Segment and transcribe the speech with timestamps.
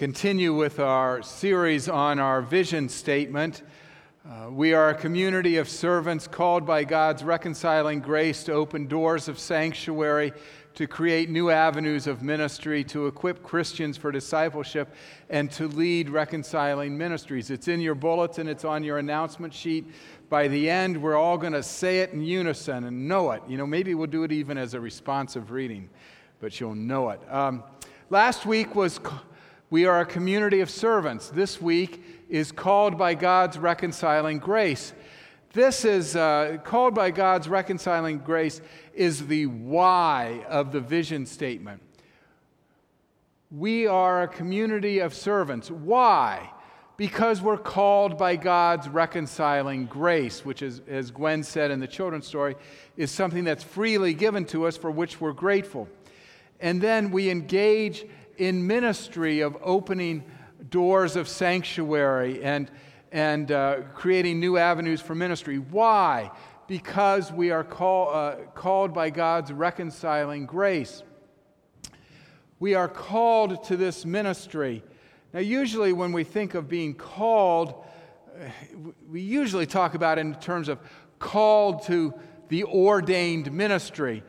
[0.00, 3.62] continue with our series on our vision statement.
[4.26, 9.28] Uh, we are a community of servants called by God's reconciling grace to open doors
[9.28, 10.32] of sanctuary,
[10.72, 14.88] to create new avenues of ministry, to equip Christians for discipleship,
[15.28, 17.50] and to lead reconciling ministries.
[17.50, 19.84] It's in your bulletin, it's on your announcement sheet.
[20.30, 23.42] By the end, we're all going to say it in unison and know it.
[23.46, 25.90] You know, maybe we'll do it even as a responsive reading,
[26.40, 27.20] but you'll know it.
[27.30, 27.64] Um,
[28.08, 28.98] last week was
[29.70, 31.28] we are a community of servants.
[31.28, 34.92] This week is called by God's reconciling grace.
[35.52, 38.60] This is uh, called by God's reconciling grace,
[38.94, 41.82] is the why of the vision statement.
[43.52, 45.70] We are a community of servants.
[45.70, 46.50] Why?
[46.96, 52.26] Because we're called by God's reconciling grace, which is, as Gwen said in the children's
[52.26, 52.56] story,
[52.96, 55.88] is something that's freely given to us for which we're grateful.
[56.60, 58.04] And then we engage
[58.40, 60.24] in ministry of opening
[60.70, 62.70] doors of sanctuary and,
[63.12, 65.58] and uh, creating new avenues for ministry.
[65.58, 66.30] Why?
[66.66, 71.02] Because we are call, uh, called by God's reconciling grace.
[72.58, 74.82] We are called to this ministry.
[75.34, 77.74] Now, usually, when we think of being called,
[78.34, 78.48] uh,
[79.06, 80.78] we usually talk about in terms of
[81.18, 82.14] called to
[82.48, 84.22] the ordained ministry.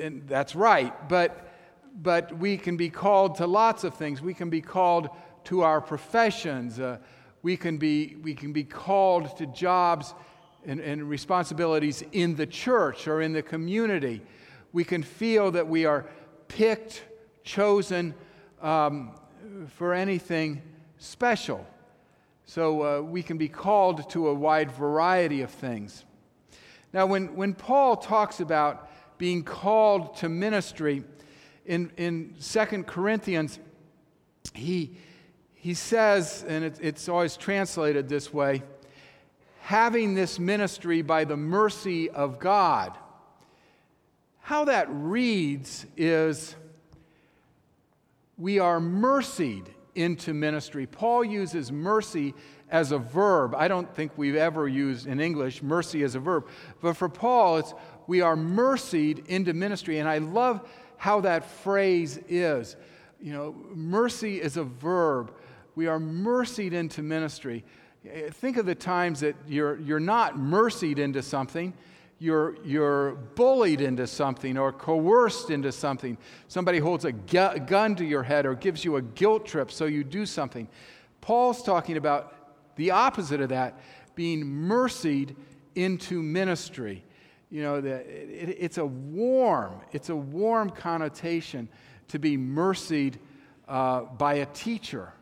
[0.00, 1.08] And that's right.
[1.08, 1.45] But
[1.96, 4.20] but we can be called to lots of things.
[4.20, 5.08] We can be called
[5.44, 6.78] to our professions.
[6.78, 6.98] Uh,
[7.42, 10.14] we, can be, we can be called to jobs
[10.66, 14.20] and, and responsibilities in the church or in the community.
[14.72, 16.06] We can feel that we are
[16.48, 17.04] picked,
[17.44, 18.14] chosen
[18.60, 19.12] um,
[19.68, 20.62] for anything
[20.98, 21.66] special.
[22.44, 26.04] So uh, we can be called to a wide variety of things.
[26.92, 28.88] Now, when, when Paul talks about
[29.18, 31.04] being called to ministry,
[31.66, 33.58] in, in 2 Corinthians,
[34.54, 34.96] he,
[35.54, 38.62] he says, and it, it's always translated this way
[39.66, 42.96] having this ministry by the mercy of God.
[44.38, 46.54] How that reads is
[48.38, 50.86] we are mercied into ministry.
[50.86, 52.32] Paul uses mercy
[52.70, 53.56] as a verb.
[53.56, 56.46] I don't think we've ever used in English mercy as a verb.
[56.80, 57.74] But for Paul, it's
[58.06, 59.98] we are mercied into ministry.
[59.98, 62.76] And I love how that phrase is.
[63.20, 65.32] You know, mercy is a verb.
[65.74, 67.64] We are mercied into ministry.
[68.32, 71.72] Think of the times that you're, you're not mercied into something,
[72.18, 76.16] you're, you're bullied into something or coerced into something.
[76.48, 79.84] Somebody holds a gu- gun to your head or gives you a guilt trip so
[79.84, 80.66] you do something.
[81.20, 82.34] Paul's talking about
[82.76, 83.78] the opposite of that
[84.14, 85.36] being mercied
[85.74, 87.04] into ministry
[87.50, 91.68] you know, it, it's a warm, it's a warm connotation
[92.08, 93.18] to be mercied
[93.68, 95.12] uh, by a teacher,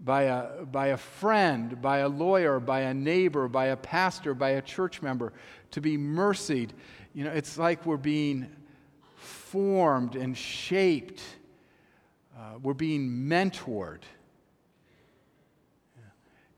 [0.00, 4.50] by a, by a friend, by a lawyer, by a neighbor, by a pastor, by
[4.50, 5.32] a church member,
[5.70, 6.72] to be mercied.
[7.14, 8.48] You know, it's like we're being
[9.16, 11.22] formed and shaped,
[12.36, 14.02] uh, we're being mentored.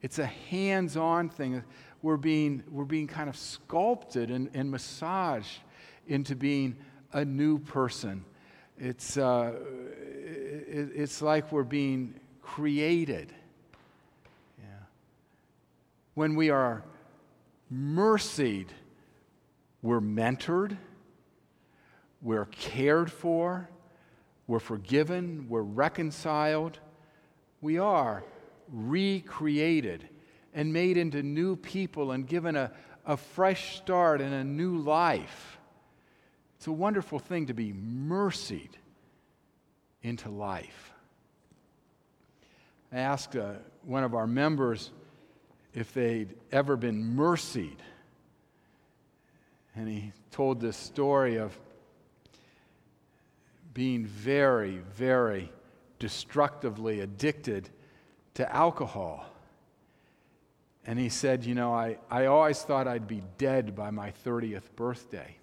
[0.00, 1.64] It's a hands on thing
[2.04, 5.60] we're being, we're being kind of sculpted and, and massaged
[6.06, 6.76] into being
[7.14, 8.22] a new person.
[8.76, 9.54] It's, uh,
[9.96, 13.32] it, it's like we're being created.
[14.58, 14.66] Yeah.
[16.12, 16.84] When we are
[17.70, 18.68] mercied,
[19.80, 20.76] we're mentored,
[22.20, 23.70] we're cared for,
[24.46, 26.80] we're forgiven, we're reconciled.
[27.62, 28.24] We are
[28.70, 30.10] recreated
[30.54, 32.70] and made into new people and given a,
[33.04, 35.58] a fresh start and a new life.
[36.56, 38.78] It's a wonderful thing to be mercied
[40.02, 40.92] into life.
[42.92, 44.90] I asked uh, one of our members
[45.74, 47.82] if they'd ever been mercied.
[49.74, 51.58] And he told this story of
[53.72, 55.50] being very, very
[55.98, 57.68] destructively addicted
[58.34, 59.26] to alcohol.
[60.86, 64.74] And he said, You know, I, I always thought I'd be dead by my 30th
[64.76, 65.36] birthday.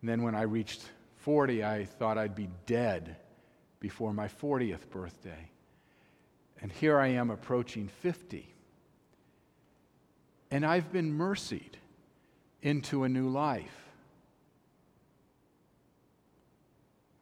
[0.00, 0.82] And then when I reached
[1.16, 3.16] 40, I thought I'd be dead
[3.80, 5.50] before my 40th birthday.
[6.62, 8.46] And here I am approaching 50.
[10.50, 11.76] And I've been mercied
[12.62, 13.90] into a new life.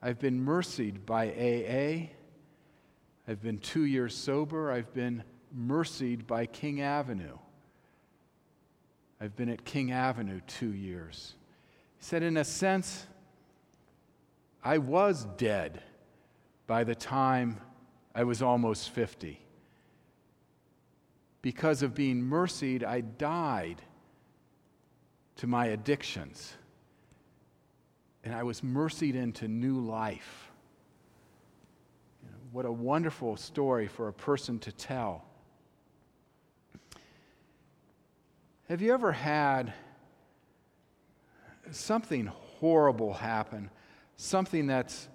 [0.01, 2.11] I've been mercied by AA.
[3.27, 4.71] I've been two years sober.
[4.71, 7.39] I've been mercied by King Avenue.
[9.21, 11.35] I've been at King Avenue two years.
[11.99, 13.07] He said, in a sense,
[14.63, 15.83] I was dead
[16.67, 17.61] by the time
[18.15, 19.41] I was almost 50.
[21.43, 23.81] Because of being mercied, I died
[25.37, 26.55] to my addictions.
[28.25, 30.51] And I was mercied into new life.
[32.23, 35.28] You know, what a wonderful story for a person to tell.
[38.69, 39.73] Have you ever had
[41.71, 43.71] something horrible happen,
[44.17, 45.09] something that's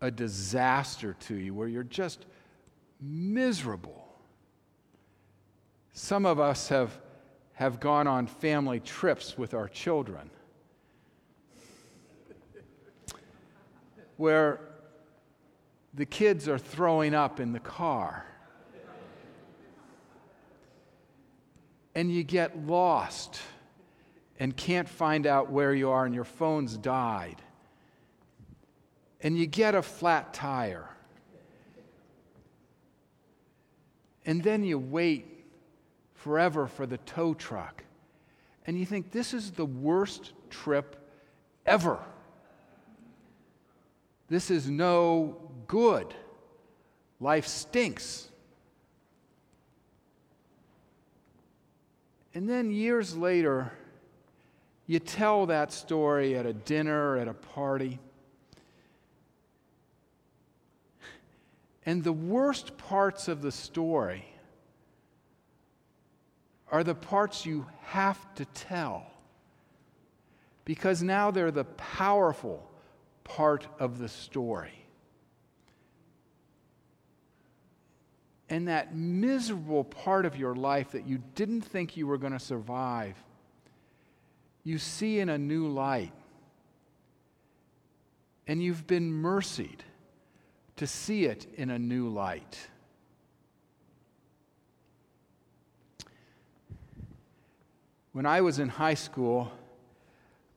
[0.00, 2.24] a disaster to you, where you're just
[2.98, 4.08] miserable?
[5.92, 6.98] Some of us have,
[7.52, 10.30] have gone on family trips with our children
[14.16, 14.60] where
[15.92, 18.24] the kids are throwing up in the car.
[21.96, 23.40] And you get lost
[24.38, 27.40] and can't find out where you are, and your phone's died,
[29.22, 30.90] and you get a flat tire,
[34.26, 35.46] and then you wait
[36.12, 37.82] forever for the tow truck,
[38.66, 40.96] and you think this is the worst trip
[41.64, 41.98] ever.
[44.28, 46.12] This is no good.
[47.20, 48.28] Life stinks.
[52.36, 53.72] And then years later,
[54.86, 57.98] you tell that story at a dinner, at a party.
[61.86, 64.26] And the worst parts of the story
[66.70, 69.06] are the parts you have to tell.
[70.66, 72.70] Because now they're the powerful
[73.24, 74.85] part of the story.
[78.48, 82.38] And that miserable part of your life that you didn't think you were going to
[82.38, 83.16] survive,
[84.62, 86.12] you see in a new light.
[88.46, 89.82] And you've been mercied
[90.76, 92.68] to see it in a new light.
[98.12, 99.50] When I was in high school,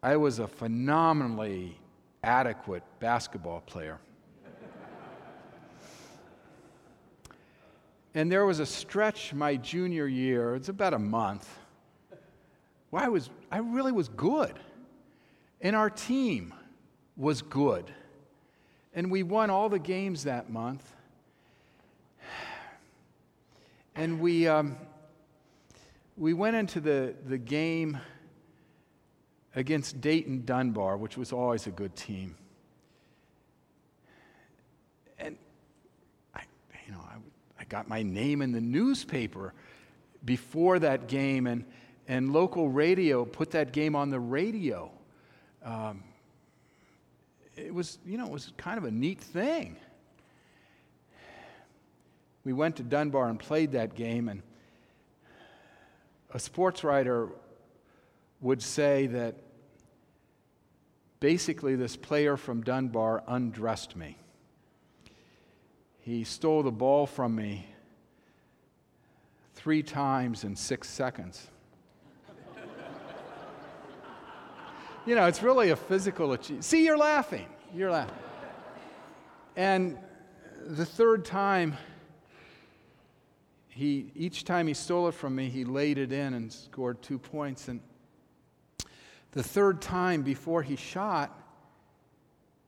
[0.01, 1.77] I was a phenomenally
[2.23, 3.99] adequate basketball player.
[8.15, 11.47] And there was a stretch my junior year, it's about a month,
[12.89, 14.53] where I, was, I really was good.
[15.61, 16.53] And our team
[17.15, 17.91] was good.
[18.93, 20.83] And we won all the games that month.
[23.95, 24.77] And we, um,
[26.17, 27.99] we went into the, the game
[29.55, 32.35] against Dayton Dunbar, which was always a good team.
[37.69, 39.53] Got my name in the newspaper
[40.25, 41.63] before that game, and,
[42.07, 44.91] and local radio put that game on the radio.
[45.63, 46.03] Um,
[47.55, 49.77] it was, you know, it was kind of a neat thing.
[52.43, 54.41] We went to Dunbar and played that game, and
[56.33, 57.29] a sports writer
[58.41, 59.35] would say that
[61.19, 64.17] basically this player from Dunbar undressed me.
[66.09, 67.67] He stole the ball from me
[69.53, 71.51] three times in six seconds.
[75.05, 76.65] you know, it's really a physical achievement.
[76.65, 77.45] See, you're laughing.
[77.75, 78.17] You're laughing.
[79.55, 79.99] And
[80.65, 81.77] the third time,
[83.67, 87.19] he, each time he stole it from me, he laid it in and scored two
[87.19, 87.67] points.
[87.67, 87.81] And
[89.33, 91.39] the third time before he shot,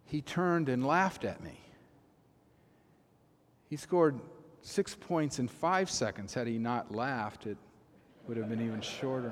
[0.05, 1.60] he turned and laughed at me.
[3.71, 4.19] He scored
[4.61, 6.33] six points in five seconds.
[6.33, 7.57] Had he not laughed, it
[8.27, 9.31] would have been even shorter.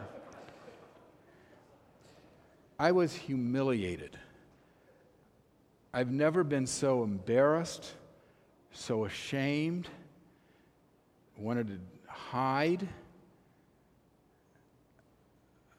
[2.79, 4.17] I was humiliated.
[5.93, 7.91] I've never been so embarrassed,
[8.71, 9.89] so ashamed,
[11.37, 11.79] wanted to
[12.09, 12.87] hide.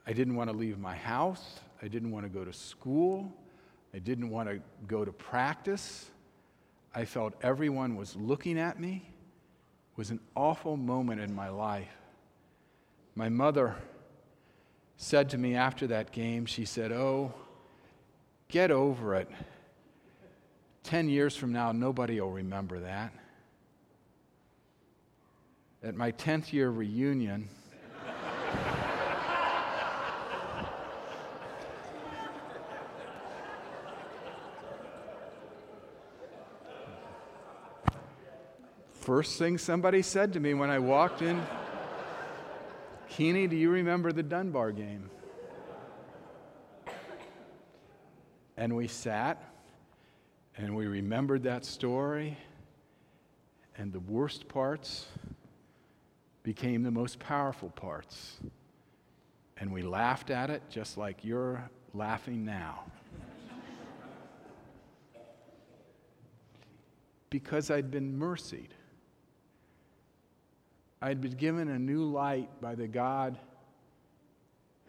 [0.06, 1.60] I didn't want to leave my house.
[1.80, 3.32] I didn't want to go to school.
[3.94, 6.10] I didn't want to go to practice.
[6.94, 9.10] I felt everyone was looking at me.
[9.92, 11.88] It was an awful moment in my life.
[13.14, 13.76] My mother
[14.96, 17.32] said to me after that game, she said, Oh,
[18.48, 19.30] get over it.
[20.82, 23.12] Ten years from now, nobody will remember that.
[25.82, 27.48] At my 10th year reunion,
[39.00, 41.42] first thing somebody said to me when I walked in
[43.08, 45.10] Keeney, do you remember the Dunbar game?
[48.56, 49.42] And we sat
[50.56, 52.36] and we remembered that story
[53.76, 55.06] And the worst parts
[56.42, 58.36] became the most powerful parts.
[59.56, 62.84] And we laughed at it just like you're laughing now.
[67.30, 68.74] because I'd been mercied.
[71.02, 73.38] I'd been given a new light by the God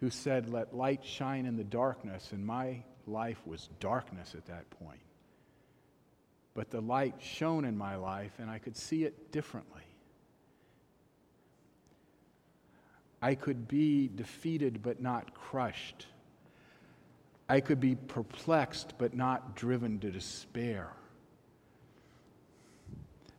[0.00, 4.68] who said, Let light shine in the darkness, and my life was darkness at that
[4.70, 5.00] point.
[6.54, 9.82] But the light shone in my life, and I could see it differently.
[13.22, 16.06] I could be defeated but not crushed.
[17.48, 20.88] I could be perplexed but not driven to despair.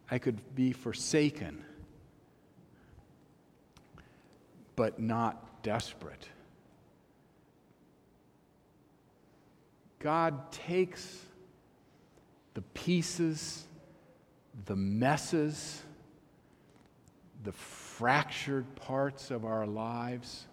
[0.10, 1.66] I could be forsaken
[4.76, 6.28] but not desperate.
[10.00, 11.20] God takes
[12.54, 13.66] the pieces,
[14.66, 15.82] the messes,
[17.44, 20.46] the fractured parts of our lives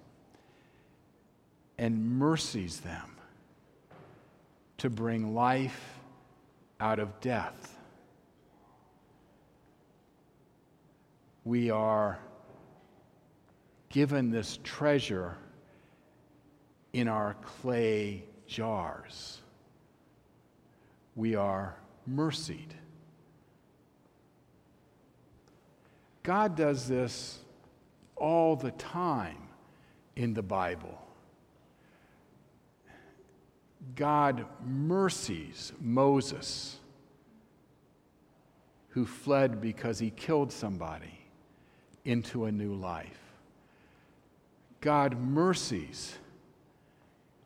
[1.79, 3.17] and mercies them
[4.79, 5.99] to bring life
[6.79, 7.77] out of death.
[11.45, 12.19] We are
[13.91, 15.37] given this treasure
[16.93, 19.41] in our clay jars.
[21.17, 22.75] We are mercied.
[26.23, 27.41] God does this
[28.17, 29.49] all the time
[30.17, 30.97] in the Bible.
[33.97, 36.77] God mercies Moses,
[38.91, 41.19] who fled because he killed somebody,
[42.05, 43.30] into a new life.
[44.81, 46.17] God mercies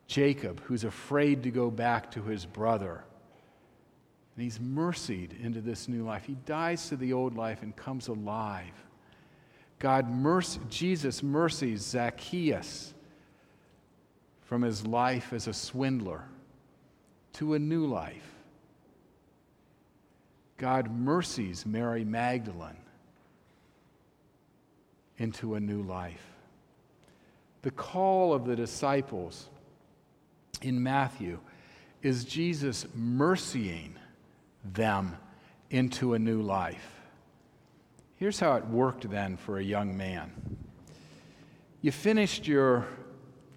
[0.06, 3.02] Jacob, who's afraid to go back to his brother.
[4.36, 6.24] And he's mercied into this new life.
[6.24, 8.72] He dies to the old life and comes alive.
[9.78, 12.94] God, mercy, Jesus mercies Zacchaeus
[14.42, 16.22] from his life as a swindler
[17.34, 18.34] to a new life.
[20.58, 22.76] God mercies Mary Magdalene
[25.18, 26.33] into a new life.
[27.64, 29.48] The call of the disciples
[30.60, 31.38] in Matthew
[32.02, 33.92] is Jesus mercying
[34.62, 35.16] them
[35.70, 37.00] into a new life.
[38.16, 40.30] Here's how it worked then for a young man
[41.80, 42.86] you finished your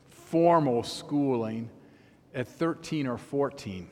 [0.09, 1.69] formal schooling
[2.33, 3.89] at 13 or 14.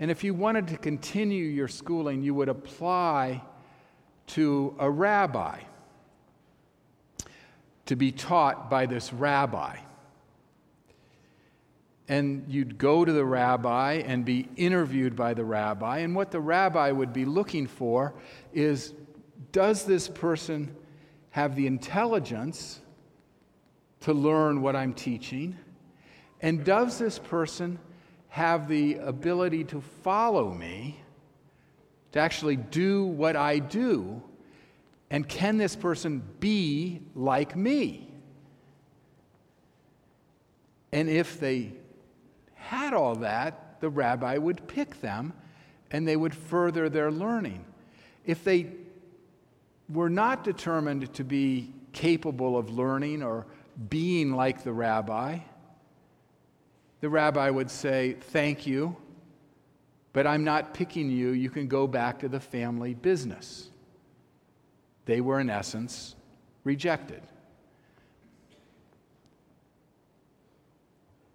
[0.00, 3.40] And if you wanted to continue your schooling, you would apply
[4.28, 5.60] to a rabbi
[7.88, 9.78] to be taught by this rabbi.
[12.06, 16.00] And you'd go to the rabbi and be interviewed by the rabbi.
[16.00, 18.12] And what the rabbi would be looking for
[18.52, 18.92] is
[19.52, 20.76] does this person
[21.30, 22.78] have the intelligence
[24.00, 25.56] to learn what I'm teaching?
[26.42, 27.78] And does this person
[28.28, 31.00] have the ability to follow me,
[32.12, 34.22] to actually do what I do
[35.10, 38.12] and can this person be like me?
[40.92, 41.72] And if they
[42.54, 45.32] had all that, the rabbi would pick them
[45.90, 47.64] and they would further their learning.
[48.24, 48.66] If they
[49.88, 53.46] were not determined to be capable of learning or
[53.88, 55.38] being like the rabbi,
[57.00, 58.96] the rabbi would say, Thank you,
[60.12, 61.30] but I'm not picking you.
[61.30, 63.70] You can go back to the family business
[65.08, 66.14] they were, in essence,
[66.64, 67.22] rejected.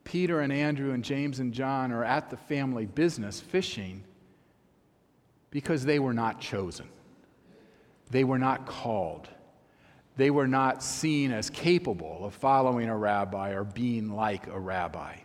[0.03, 4.03] Peter and Andrew and James and John are at the family business fishing
[5.49, 6.87] because they were not chosen.
[8.11, 9.27] They were not called.
[10.17, 15.15] They were not seen as capable of following a rabbi or being like a rabbi.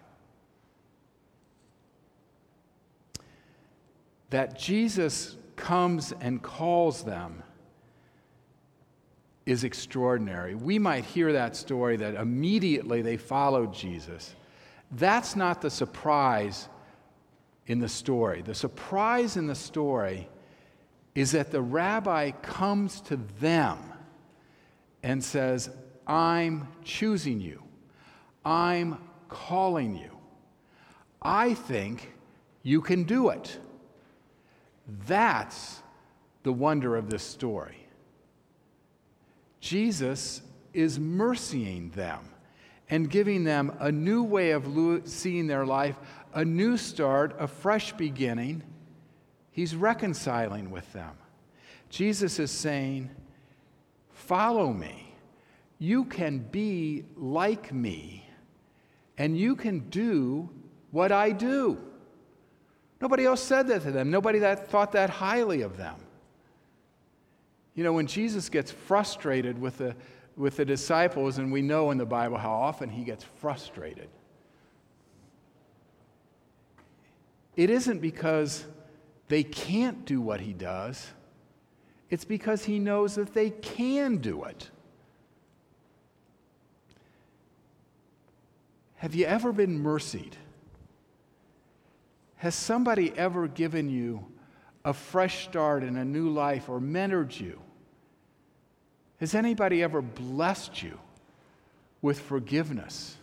[4.31, 7.43] That Jesus comes and calls them
[9.49, 10.55] is extraordinary.
[10.55, 14.37] We might hear that story that immediately they followed Jesus.
[14.91, 16.69] That's not the surprise
[17.67, 18.43] in the story.
[18.43, 20.29] The surprise in the story
[21.15, 23.79] is that the rabbi comes to them
[25.03, 25.71] and says,
[26.07, 27.63] I'm choosing you.
[28.45, 28.99] I'm
[29.31, 30.11] calling you.
[31.23, 32.13] I think
[32.63, 33.59] you can do it.
[35.07, 35.81] That's
[36.43, 37.88] the wonder of this story.
[39.61, 42.21] Jesus is mercying them
[42.91, 44.67] and giving them a new way of
[45.05, 45.97] seeing their life,
[46.35, 48.63] a new start, a fresh beginning.
[49.51, 51.17] He's reconciling with them.
[51.91, 53.11] Jesus is saying,
[54.13, 55.15] Follow me.
[55.79, 58.29] You can be like me,
[59.17, 60.51] and you can do
[60.91, 61.79] what I do.
[63.01, 64.11] Nobody else said that to them.
[64.11, 65.97] Nobody that thought that highly of them.
[67.79, 69.95] You know, when Jesus gets frustrated with the,
[70.37, 74.09] with the disciples, and we know in the Bible how often he gets frustrated,
[77.55, 78.67] it isn't because
[79.29, 81.07] they can't do what he does,
[82.11, 84.71] it's because he knows that they can do it.
[88.97, 90.37] Have you ever been mercied?
[92.39, 94.27] Has somebody ever given you
[94.85, 97.61] a fresh start in a new life or mentored you?
[99.21, 100.99] Has anybody ever blessed you
[102.01, 103.17] with forgiveness?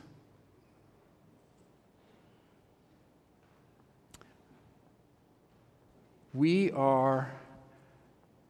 [6.33, 7.31] We are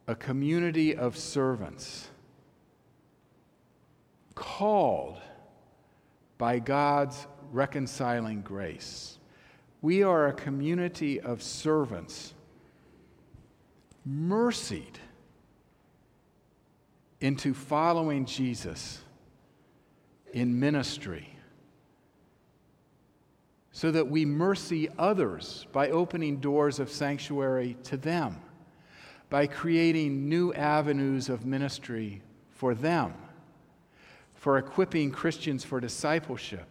[0.07, 2.07] a community of servants
[4.33, 5.19] called
[6.39, 9.19] by God's reconciling grace.
[9.83, 12.33] We are a community of servants
[14.03, 14.99] mercied
[17.25, 19.01] into following Jesus
[20.31, 21.35] in ministry
[23.71, 28.39] so that we mercy others by opening doors of sanctuary to them,
[29.31, 33.11] by creating new avenues of ministry for them,
[34.35, 36.67] for equipping Christians for discipleship,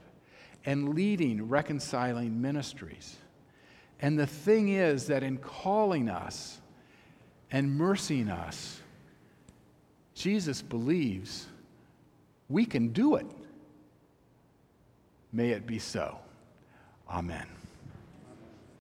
[0.64, 3.16] and leading reconciling ministries.
[3.98, 6.60] And the thing is that in calling us
[7.50, 8.80] and mercying us,
[10.14, 11.46] Jesus believes
[12.48, 13.26] we can do it.
[15.32, 16.18] May it be so.
[17.10, 17.46] Amen.